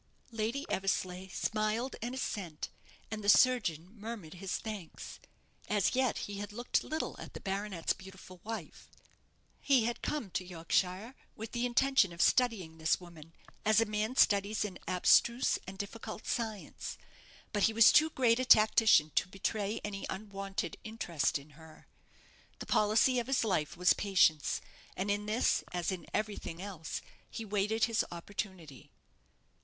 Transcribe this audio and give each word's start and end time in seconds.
Lady 0.31 0.65
Eversleigh 0.67 1.27
smiled 1.29 1.95
an 2.01 2.15
assent, 2.15 2.69
and 3.11 3.23
the 3.23 3.29
surgeon 3.29 3.87
murmured 3.95 4.33
his 4.33 4.57
thanks. 4.57 5.19
As 5.69 5.93
yet 5.93 6.17
he 6.25 6.39
had 6.39 6.51
looked 6.51 6.83
little 6.83 7.15
at 7.19 7.35
the 7.35 7.39
baronet's 7.39 7.93
beautiful 7.93 8.41
wife. 8.43 8.89
He 9.61 9.83
had 9.85 10.01
come 10.01 10.31
to 10.31 10.43
Yorkshire 10.43 11.13
with 11.35 11.51
the 11.51 11.67
intention 11.67 12.11
of 12.11 12.19
studying 12.19 12.79
this 12.79 12.99
woman 12.99 13.35
as 13.63 13.79
a 13.79 13.85
man 13.85 14.15
studies 14.15 14.65
an 14.65 14.79
abstruse 14.87 15.59
and 15.67 15.77
difficult 15.77 16.25
science; 16.25 16.97
but 17.53 17.65
he 17.69 17.71
was 17.71 17.91
too 17.91 18.09
great 18.09 18.39
a 18.39 18.43
tactician 18.45 19.11
to 19.13 19.27
betray 19.27 19.79
any 19.83 20.07
unwonted 20.09 20.77
interest 20.83 21.37
in 21.37 21.51
her. 21.51 21.85
The 22.57 22.65
policy 22.65 23.19
of 23.19 23.27
his 23.27 23.43
life 23.43 23.77
was 23.77 23.93
patience, 23.93 24.61
and 24.97 25.11
in 25.11 25.27
this 25.27 25.63
as 25.71 25.91
in 25.91 26.07
everything 26.11 26.59
else, 26.59 27.03
he 27.29 27.45
waited 27.45 27.83
his 27.83 28.03
opportunity. 28.11 28.89